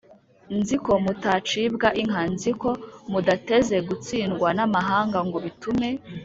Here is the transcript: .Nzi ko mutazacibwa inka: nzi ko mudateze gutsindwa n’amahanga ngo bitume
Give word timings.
.Nzi 0.57 0.75
ko 0.85 0.91
mutazacibwa 1.03 1.87
inka: 2.01 2.23
nzi 2.33 2.51
ko 2.61 2.69
mudateze 3.11 3.77
gutsindwa 3.87 4.47
n’amahanga 4.57 5.17
ngo 5.27 5.37
bitume 5.45 5.89